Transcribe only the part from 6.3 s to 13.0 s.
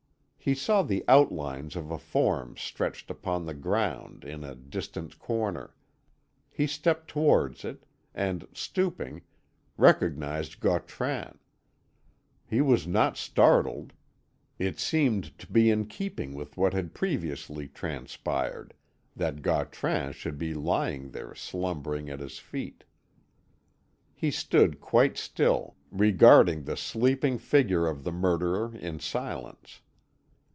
he stepped towards it, and stooping, recognised Gautran. He was